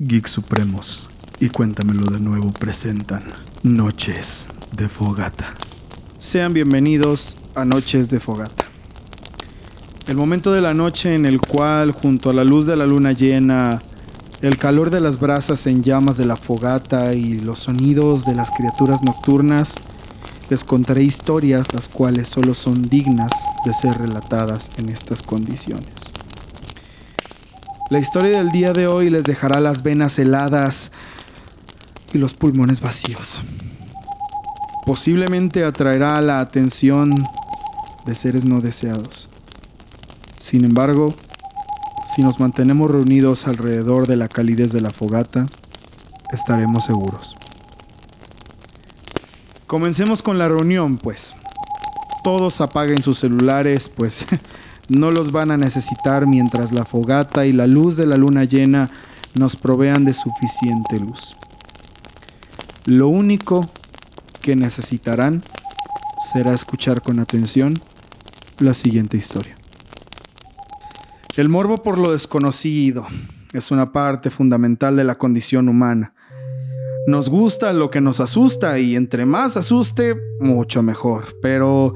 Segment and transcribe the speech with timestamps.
[0.00, 1.08] Geek Supremos
[1.40, 3.24] y Cuéntamelo de nuevo presentan
[3.64, 5.54] Noches de Fogata.
[6.20, 8.66] Sean bienvenidos a Noches de Fogata.
[10.06, 13.10] El momento de la noche en el cual, junto a la luz de la luna
[13.10, 13.80] llena,
[14.40, 18.52] el calor de las brasas en llamas de la fogata y los sonidos de las
[18.52, 19.74] criaturas nocturnas,
[20.48, 23.32] les contaré historias las cuales solo son dignas
[23.64, 26.17] de ser relatadas en estas condiciones.
[27.90, 30.92] La historia del día de hoy les dejará las venas heladas
[32.12, 33.40] y los pulmones vacíos.
[34.84, 37.10] Posiblemente atraerá la atención
[38.04, 39.30] de seres no deseados.
[40.38, 41.14] Sin embargo,
[42.04, 45.46] si nos mantenemos reunidos alrededor de la calidez de la fogata,
[46.30, 47.36] estaremos seguros.
[49.66, 51.34] Comencemos con la reunión, pues.
[52.22, 54.26] Todos apaguen sus celulares, pues
[54.88, 58.90] no los van a necesitar mientras la fogata y la luz de la luna llena
[59.34, 61.36] nos provean de suficiente luz.
[62.86, 63.68] Lo único
[64.40, 65.42] que necesitarán
[66.32, 67.74] será escuchar con atención
[68.58, 69.54] la siguiente historia.
[71.36, 73.06] El morbo por lo desconocido
[73.52, 76.14] es una parte fundamental de la condición humana.
[77.06, 81.36] Nos gusta lo que nos asusta y entre más asuste, mucho mejor.
[81.40, 81.94] Pero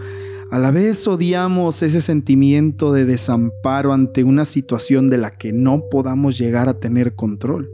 [0.52, 5.88] a la vez odiamos ese sentimiento de desamparo ante una situación de la que no
[5.90, 7.70] podamos llegar a tener control.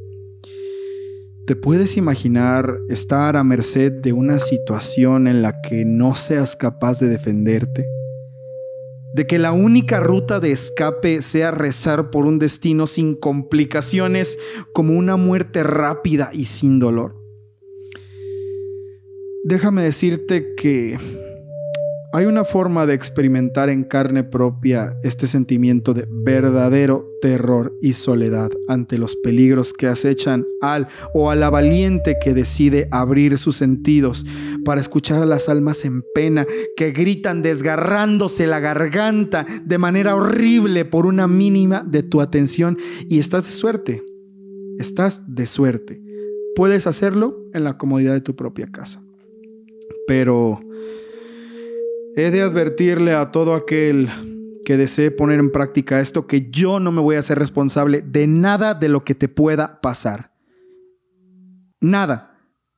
[1.45, 7.01] ¿Te puedes imaginar estar a merced de una situación en la que no seas capaz
[7.01, 7.85] de defenderte?
[9.15, 14.39] de que la única ruta de escape sea rezar por un destino sin complicaciones
[14.73, 17.17] como una muerte rápida y sin dolor.
[19.45, 20.99] Déjame decirte que
[22.11, 28.51] hay una forma de experimentar en carne propia este sentimiento de verdadero terror y soledad
[28.67, 34.25] ante los peligros que acechan al o a la valiente que decide abrir sus sentidos
[34.65, 40.87] para escuchar a las almas en pena que gritan desgarrándose la garganta de manera horrible
[40.87, 44.03] por una mínima de tu atención y estás de suerte.
[44.79, 46.01] Estás de suerte.
[46.57, 49.03] Puedes hacerlo en la comodidad de tu propia casa.
[50.07, 50.61] Pero
[52.19, 54.11] He de advertirle a todo aquel
[54.65, 58.27] que desee poner en práctica esto que yo no me voy a hacer responsable de
[58.27, 60.33] nada de lo que te pueda pasar.
[61.81, 62.37] Nada.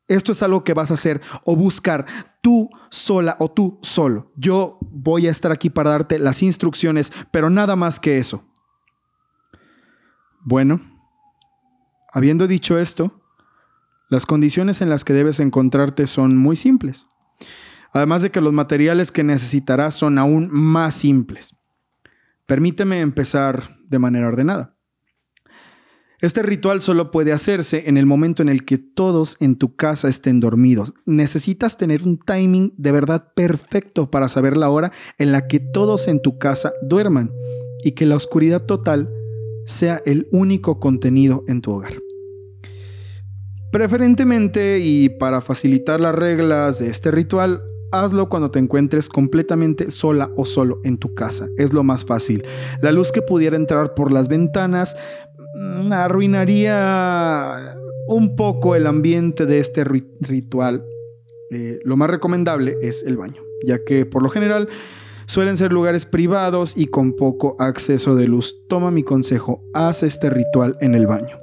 [0.08, 2.04] Esto es algo que vas a hacer o buscar
[2.42, 4.30] tú sola o tú solo.
[4.36, 8.44] Yo voy a estar aquí para darte las instrucciones, pero nada más que eso.
[10.42, 10.82] Bueno,
[12.12, 13.22] habiendo dicho esto,
[14.10, 17.06] las condiciones en las que debes encontrarte son muy simples
[17.92, 21.56] además de que los materiales que necesitarás son aún más simples.
[22.46, 24.76] Permíteme empezar de manera ordenada.
[26.20, 30.08] Este ritual solo puede hacerse en el momento en el que todos en tu casa
[30.08, 30.94] estén dormidos.
[31.06, 36.08] Necesitas tener un timing de verdad perfecto para saber la hora en la que todos
[36.08, 37.30] en tu casa duerman
[37.82, 39.08] y que la oscuridad total
[39.64, 41.94] sea el único contenido en tu hogar.
[43.72, 47.62] Preferentemente y para facilitar las reglas de este ritual,
[47.92, 51.48] hazlo cuando te encuentres completamente sola o solo en tu casa.
[51.56, 52.44] Es lo más fácil.
[52.80, 54.96] La luz que pudiera entrar por las ventanas
[55.54, 57.76] mm, arruinaría
[58.08, 60.84] un poco el ambiente de este ritual.
[61.50, 64.68] Eh, lo más recomendable es el baño, ya que por lo general
[65.26, 68.56] suelen ser lugares privados y con poco acceso de luz.
[68.68, 71.38] Toma mi consejo, haz este ritual en el baño.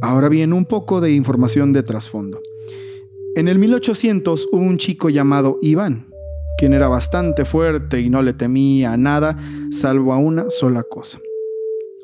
[0.00, 2.40] Ahora bien, un poco de información de trasfondo.
[3.38, 6.08] En el 1800 hubo un chico llamado Iván,
[6.58, 9.38] quien era bastante fuerte y no le temía a nada
[9.70, 11.20] salvo a una sola cosa,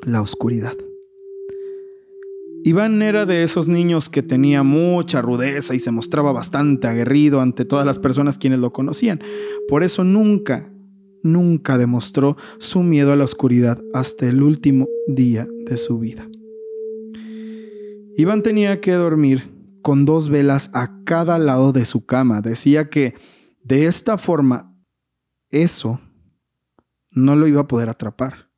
[0.05, 0.77] la oscuridad.
[2.63, 7.65] Iván era de esos niños que tenía mucha rudeza y se mostraba bastante aguerrido ante
[7.65, 9.19] todas las personas quienes lo conocían.
[9.67, 10.71] Por eso nunca,
[11.21, 16.29] nunca demostró su miedo a la oscuridad hasta el último día de su vida.
[18.15, 19.54] Iván tenía que dormir
[19.85, 22.41] con dos velas a cada lado de su cama.
[22.41, 23.13] Decía que
[23.63, 24.75] de esta forma
[25.51, 26.01] eso
[27.11, 28.49] no lo iba a poder atrapar,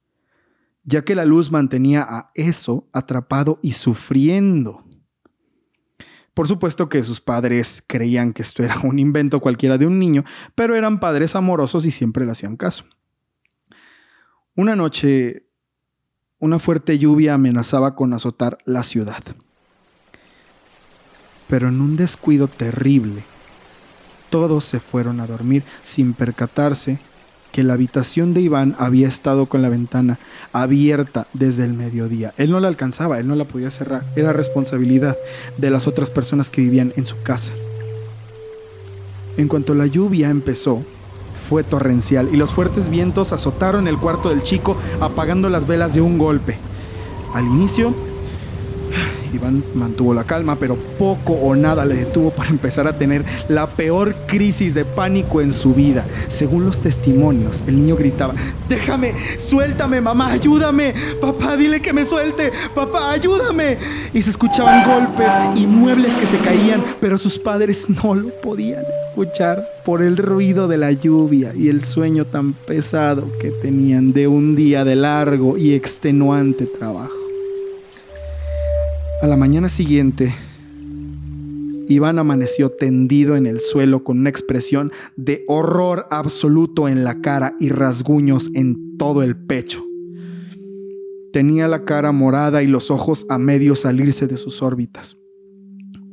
[0.85, 4.85] ya que la luz mantenía a eso atrapado y sufriendo.
[6.33, 10.23] Por supuesto que sus padres creían que esto era un invento cualquiera de un niño,
[10.55, 12.85] pero eran padres amorosos y siempre le hacían caso.
[14.55, 15.49] Una noche,
[16.39, 19.25] una fuerte lluvia amenazaba con azotar la ciudad
[21.47, 23.23] pero en un descuido terrible,
[24.29, 26.99] todos se fueron a dormir sin percatarse
[27.51, 30.19] que la habitación de Iván había estado con la ventana
[30.53, 32.33] abierta desde el mediodía.
[32.37, 34.03] Él no la alcanzaba, él no la podía cerrar.
[34.15, 35.17] Era responsabilidad
[35.57, 37.53] de las otras personas que vivían en su casa.
[39.37, 40.83] En cuanto la lluvia empezó,
[41.49, 46.01] fue torrencial y los fuertes vientos azotaron el cuarto del chico apagando las velas de
[46.01, 46.57] un golpe.
[47.33, 47.93] Al inicio
[49.33, 53.67] Iván mantuvo la calma, pero poco o nada le detuvo para empezar a tener la
[53.67, 56.05] peor crisis de pánico en su vida.
[56.27, 58.33] Según los testimonios, el niño gritaba,
[58.69, 63.77] déjame, suéltame, mamá, ayúdame, papá, dile que me suelte, papá, ayúdame.
[64.13, 68.83] Y se escuchaban golpes y muebles que se caían, pero sus padres no lo podían
[69.07, 74.27] escuchar por el ruido de la lluvia y el sueño tan pesado que tenían de
[74.27, 77.26] un día de largo y extenuante trabajo.
[79.19, 80.35] A la mañana siguiente,
[81.89, 87.55] Iván amaneció tendido en el suelo con una expresión de horror absoluto en la cara
[87.59, 89.83] y rasguños en todo el pecho.
[91.33, 95.17] Tenía la cara morada y los ojos a medio salirse de sus órbitas.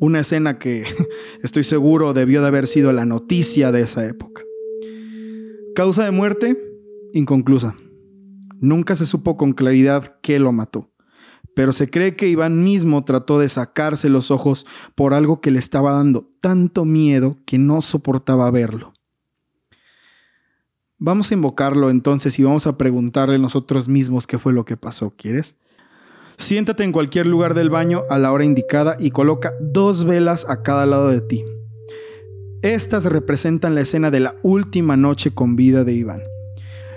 [0.01, 0.85] Una escena que
[1.43, 4.43] estoy seguro debió de haber sido la noticia de esa época.
[5.75, 6.57] Causa de muerte,
[7.13, 7.77] inconclusa.
[8.61, 10.94] Nunca se supo con claridad qué lo mató
[11.55, 15.59] pero se cree que Iván mismo trató de sacarse los ojos por algo que le
[15.59, 18.93] estaba dando tanto miedo que no soportaba verlo.
[20.99, 25.15] Vamos a invocarlo entonces y vamos a preguntarle nosotros mismos qué fue lo que pasó,
[25.17, 25.57] ¿quieres?
[26.37, 30.63] Siéntate en cualquier lugar del baño a la hora indicada y coloca dos velas a
[30.63, 31.45] cada lado de ti.
[32.63, 36.23] Estas representan la escena de la última noche con vida de Iván.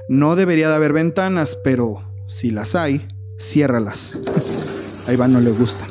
[0.08, 3.06] No debería de haber ventanas, pero si las hay,
[3.38, 4.18] ciérralas.
[5.08, 5.88] A Iván no le gusta.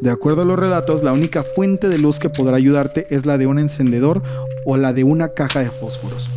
[0.00, 3.38] De acuerdo a los relatos, la única fuente de luz que podrá ayudarte es la
[3.38, 4.22] de un encendedor
[4.66, 6.28] o la de una caja de fósforos,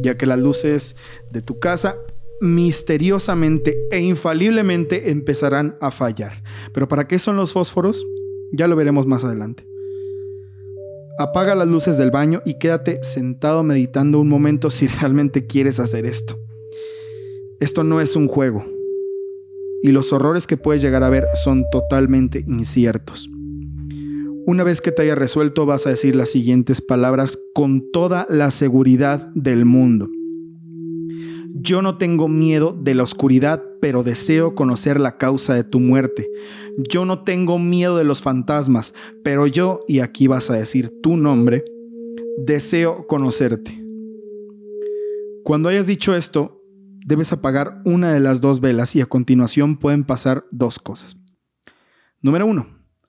[0.00, 0.96] ya que las luces
[1.30, 1.96] de tu casa
[2.40, 6.42] misteriosamente e infaliblemente empezarán a fallar.
[6.72, 8.04] Pero ¿para qué son los fósforos?
[8.52, 9.66] Ya lo veremos más adelante.
[11.18, 16.04] Apaga las luces del baño y quédate sentado meditando un momento si realmente quieres hacer
[16.06, 16.38] esto.
[17.60, 18.66] Esto no es un juego,
[19.86, 23.30] y los horrores que puedes llegar a ver son totalmente inciertos.
[24.44, 28.50] Una vez que te haya resuelto vas a decir las siguientes palabras con toda la
[28.50, 30.08] seguridad del mundo.
[31.54, 36.28] Yo no tengo miedo de la oscuridad, pero deseo conocer la causa de tu muerte.
[36.90, 38.92] Yo no tengo miedo de los fantasmas,
[39.22, 41.64] pero yo, y aquí vas a decir tu nombre,
[42.38, 43.80] deseo conocerte.
[45.44, 46.55] Cuando hayas dicho esto,
[47.06, 51.16] debes apagar una de las dos velas y a continuación pueden pasar dos cosas.
[52.20, 52.66] Número uno,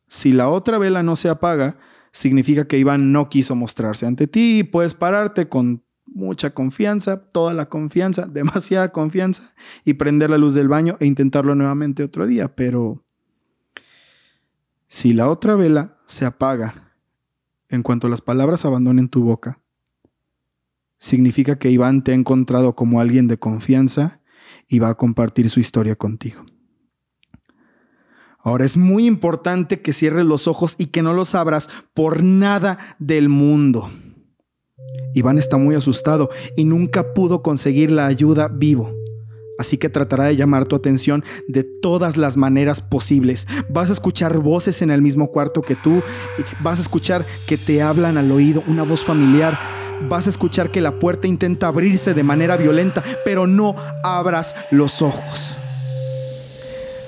[0.07, 1.79] si la otra vela no se apaga,
[2.11, 7.55] significa que Iván no quiso mostrarse ante ti y puedes pararte con mucha confianza, toda
[7.55, 12.55] la confianza, demasiada confianza y prender la luz del baño e intentarlo nuevamente otro día.
[12.55, 13.03] Pero
[14.87, 16.93] si la otra vela se apaga
[17.67, 19.59] en cuanto las palabras abandonen tu boca,
[20.97, 24.21] significa que Iván te ha encontrado como alguien de confianza
[24.67, 26.45] y va a compartir su historia contigo.
[28.39, 32.77] Ahora es muy importante que cierres los ojos y que no los abras por nada
[32.99, 33.89] del mundo.
[35.13, 38.93] Iván está muy asustado y nunca pudo conseguir la ayuda vivo.
[39.57, 43.47] Así que tratará de llamar tu atención de todas las maneras posibles.
[43.69, 46.03] Vas a escuchar voces en el mismo cuarto que tú.
[46.61, 49.59] Vas a escuchar que te hablan al oído una voz familiar
[50.09, 55.01] vas a escuchar que la puerta intenta abrirse de manera violenta, pero no abras los
[55.01, 55.55] ojos.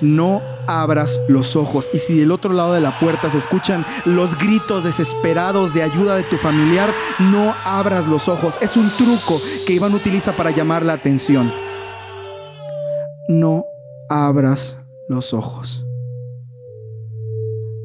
[0.01, 1.89] No abras los ojos.
[1.93, 6.15] Y si del otro lado de la puerta se escuchan los gritos desesperados de ayuda
[6.15, 8.58] de tu familiar, no abras los ojos.
[8.62, 11.51] Es un truco que Iván utiliza para llamar la atención.
[13.27, 13.65] No
[14.10, 14.77] abras
[15.08, 15.84] los ojos.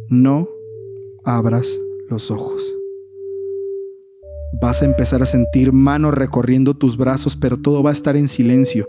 [0.08, 0.48] No
[1.24, 2.74] abras los ojos.
[4.64, 8.28] Vas a empezar a sentir manos recorriendo tus brazos, pero todo va a estar en
[8.28, 8.88] silencio.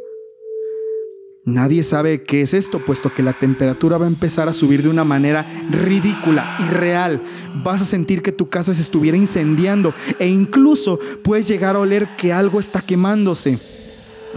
[1.43, 4.87] Nadie sabe qué es esto, puesto que la temperatura va a empezar a subir de
[4.87, 7.21] una manera ridícula, irreal.
[7.61, 12.15] Vas a sentir que tu casa se estuviera incendiando e incluso puedes llegar a oler
[12.15, 13.59] que algo está quemándose.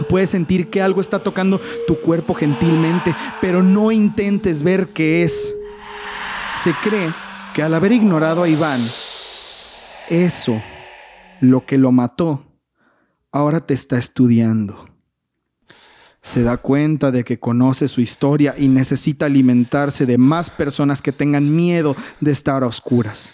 [0.09, 5.55] Puedes sentir que algo está tocando tu cuerpo gentilmente, pero no intentes ver qué es.
[6.49, 7.15] Se cree
[7.53, 8.89] que al haber ignorado a Iván,
[10.09, 10.61] eso
[11.41, 12.45] lo que lo mató,
[13.31, 14.87] ahora te está estudiando.
[16.21, 21.11] Se da cuenta de que conoce su historia y necesita alimentarse de más personas que
[21.11, 23.33] tengan miedo de estar a oscuras.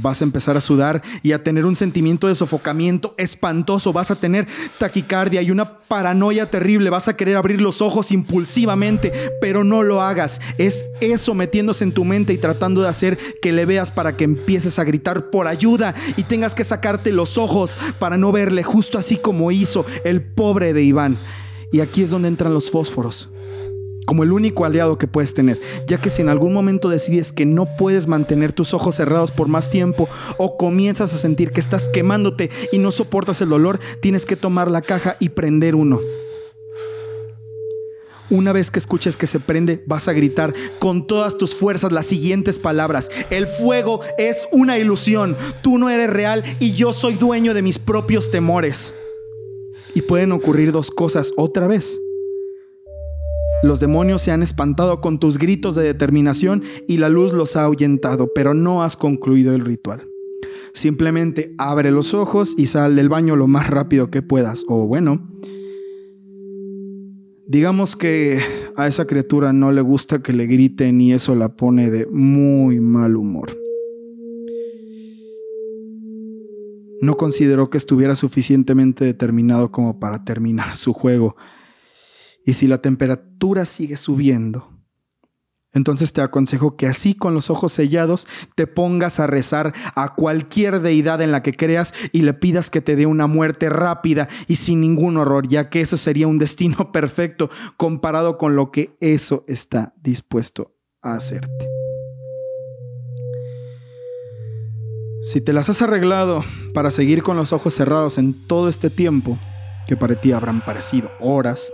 [0.00, 3.92] Vas a empezar a sudar y a tener un sentimiento de sofocamiento espantoso.
[3.92, 4.46] Vas a tener
[4.78, 6.90] taquicardia y una paranoia terrible.
[6.90, 10.40] Vas a querer abrir los ojos impulsivamente, pero no lo hagas.
[10.56, 14.24] Es eso metiéndose en tu mente y tratando de hacer que le veas para que
[14.24, 18.98] empieces a gritar por ayuda y tengas que sacarte los ojos para no verle, justo
[18.98, 21.18] así como hizo el pobre de Iván.
[21.72, 23.28] Y aquí es donde entran los fósforos
[24.08, 27.44] como el único aliado que puedes tener, ya que si en algún momento decides que
[27.44, 31.88] no puedes mantener tus ojos cerrados por más tiempo o comienzas a sentir que estás
[31.88, 36.00] quemándote y no soportas el dolor, tienes que tomar la caja y prender uno.
[38.30, 42.06] Una vez que escuches que se prende, vas a gritar con todas tus fuerzas las
[42.06, 43.10] siguientes palabras.
[43.28, 45.36] El fuego es una ilusión.
[45.60, 48.94] Tú no eres real y yo soy dueño de mis propios temores.
[49.94, 51.98] Y pueden ocurrir dos cosas otra vez.
[53.60, 57.64] Los demonios se han espantado con tus gritos de determinación y la luz los ha
[57.64, 60.08] ahuyentado, pero no has concluido el ritual.
[60.72, 64.64] Simplemente abre los ojos y sal del baño lo más rápido que puedas.
[64.68, 65.28] O bueno,
[67.46, 68.40] digamos que
[68.76, 72.78] a esa criatura no le gusta que le griten y eso la pone de muy
[72.78, 73.58] mal humor.
[77.00, 81.34] No consideró que estuviera suficientemente determinado como para terminar su juego
[82.48, 84.70] y si la temperatura sigue subiendo,
[85.74, 90.80] entonces te aconsejo que así con los ojos sellados te pongas a rezar a cualquier
[90.80, 94.56] deidad en la que creas y le pidas que te dé una muerte rápida y
[94.56, 99.44] sin ningún horror, ya que eso sería un destino perfecto comparado con lo que eso
[99.46, 101.68] está dispuesto a hacerte.
[105.22, 109.38] Si te las has arreglado para seguir con los ojos cerrados en todo este tiempo,
[109.86, 111.70] que para ti habrán parecido horas,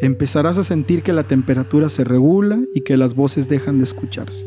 [0.00, 4.44] empezarás a sentir que la temperatura se regula y que las voces dejan de escucharse.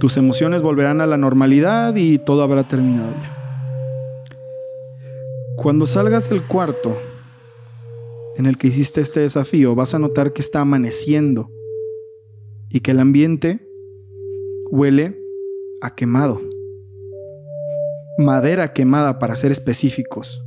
[0.00, 3.34] Tus emociones volverán a la normalidad y todo habrá terminado ya.
[5.56, 6.96] Cuando salgas del cuarto
[8.36, 11.50] en el que hiciste este desafío, vas a notar que está amaneciendo
[12.70, 13.68] y que el ambiente
[14.70, 15.20] huele
[15.80, 16.40] a quemado.
[18.18, 20.44] Madera quemada para ser específicos.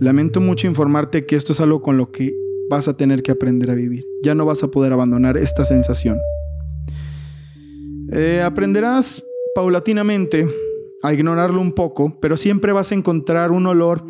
[0.00, 2.34] Lamento mucho informarte que esto es algo con lo que
[2.70, 4.06] vas a tener que aprender a vivir.
[4.22, 6.18] Ya no vas a poder abandonar esta sensación.
[8.10, 9.22] Eh, aprenderás
[9.54, 10.48] paulatinamente
[11.02, 14.02] a ignorarlo un poco, pero siempre vas a encontrar un olor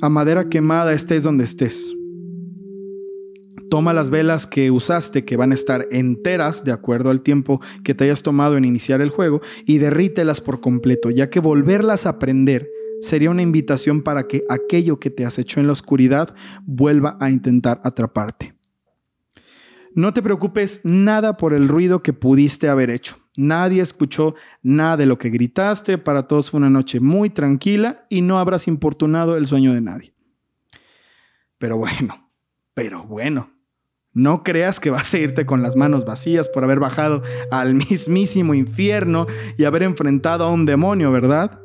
[0.00, 1.88] a madera quemada estés donde estés.
[3.70, 7.94] Toma las velas que usaste, que van a estar enteras de acuerdo al tiempo que
[7.94, 12.18] te hayas tomado en iniciar el juego, y derrítelas por completo, ya que volverlas a
[12.18, 12.68] prender
[13.00, 16.34] sería una invitación para que aquello que te acechó en la oscuridad
[16.64, 18.54] vuelva a intentar atraparte.
[19.94, 23.16] No te preocupes nada por el ruido que pudiste haber hecho.
[23.36, 28.22] Nadie escuchó nada de lo que gritaste, para todos fue una noche muy tranquila y
[28.22, 30.14] no habrás importunado el sueño de nadie.
[31.58, 32.30] Pero bueno,
[32.74, 33.50] pero bueno,
[34.12, 38.54] no creas que vas a irte con las manos vacías por haber bajado al mismísimo
[38.54, 39.26] infierno
[39.56, 41.60] y haber enfrentado a un demonio, ¿verdad?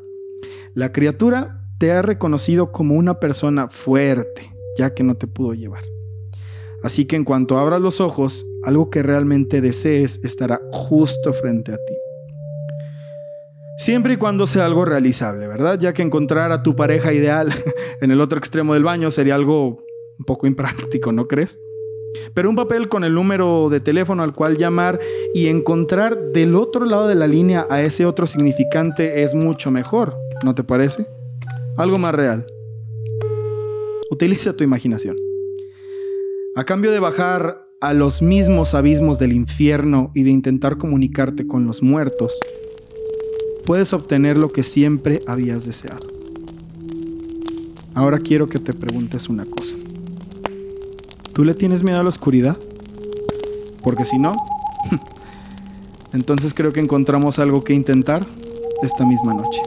[0.74, 5.84] La criatura te ha reconocido como una persona fuerte, ya que no te pudo llevar.
[6.82, 11.76] Así que en cuanto abras los ojos, algo que realmente desees estará justo frente a
[11.76, 11.94] ti.
[13.78, 15.78] Siempre y cuando sea algo realizable, ¿verdad?
[15.78, 17.54] Ya que encontrar a tu pareja ideal
[18.02, 19.84] en el otro extremo del baño sería algo
[20.20, 21.60] un poco impráctico, ¿no crees?
[22.34, 25.00] Pero un papel con el número de teléfono al cual llamar
[25.34, 30.16] y encontrar del otro lado de la línea a ese otro significante es mucho mejor,
[30.44, 31.08] ¿no te parece?
[31.78, 32.46] Algo más real.
[34.10, 35.18] Utiliza tu imaginación.
[36.56, 41.66] A cambio de bajar a los mismos abismos del infierno y de intentar comunicarte con
[41.66, 42.38] los muertos,
[43.66, 46.08] puedes obtener lo que siempre habías deseado.
[47.94, 49.76] Ahora quiero que te preguntes una cosa.
[51.34, 52.58] ¿Tú le tienes miedo a la oscuridad?
[53.84, 54.36] Porque si no,
[56.14, 58.26] entonces creo que encontramos algo que intentar
[58.84, 59.62] esta misma noche.